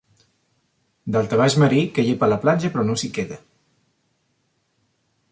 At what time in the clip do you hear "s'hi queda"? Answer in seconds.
3.01-3.37